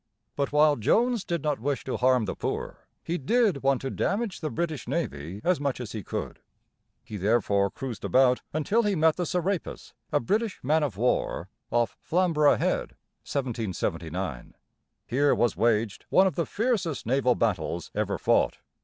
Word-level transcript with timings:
But 0.35 0.51
while 0.51 0.77
Jones 0.77 1.23
did 1.23 1.43
not 1.43 1.59
wish 1.59 1.83
to 1.83 1.95
harm 1.97 2.25
the 2.25 2.33
poor, 2.35 2.87
he 3.03 3.19
did 3.19 3.61
want 3.61 3.81
to 3.81 3.91
damage 3.91 4.39
the 4.39 4.49
British 4.49 4.87
navy 4.87 5.39
as 5.43 5.59
much 5.59 5.79
as 5.79 5.91
he 5.91 6.03
could. 6.03 6.39
He 7.03 7.17
therefore 7.17 7.69
cruised 7.69 8.03
about 8.03 8.41
until 8.51 8.81
he 8.81 8.95
met 8.95 9.15
the 9.15 9.27
Se 9.27 9.37
rā´pis, 9.37 9.93
a 10.11 10.19
British 10.19 10.59
man 10.63 10.81
of 10.81 10.97
war, 10.97 11.49
off 11.69 11.99
Flam´ 12.03 12.33
bor 12.33 12.47
ough 12.47 12.57
Head(1779). 12.59 14.53
Here 15.05 15.35
was 15.35 15.55
waged 15.55 16.07
one 16.09 16.25
of 16.25 16.33
the 16.33 16.47
fiercest 16.47 17.05
naval 17.05 17.35
battles 17.35 17.91
ever 17.93 18.17
fought. 18.17 18.57